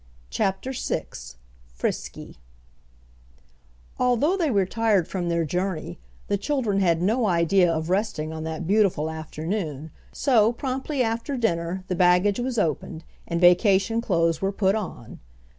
CHAPTER 0.31 0.71
VI 0.75 1.05
FRISKY 1.67 2.39
Although 3.99 4.35
they 4.35 4.49
were 4.49 4.65
tired 4.65 5.07
from 5.07 5.29
their 5.29 5.45
journey, 5.45 5.99
the 6.27 6.39
children 6.39 6.79
had 6.79 7.03
no 7.03 7.27
idea 7.27 7.71
of 7.71 7.91
resting 7.91 8.33
on 8.33 8.43
that 8.43 8.65
beautiful 8.65 9.11
afternoon, 9.11 9.91
so 10.11 10.53
promptly 10.53 11.03
after 11.03 11.37
dinner 11.37 11.83
the 11.87 11.93
baggage 11.93 12.39
was 12.39 12.57
opened, 12.57 13.03
and 13.27 13.39
vacation 13.39 14.01
clothes 14.01 14.41
were 14.41 14.51
put 14.51 14.73
on. 14.73 15.19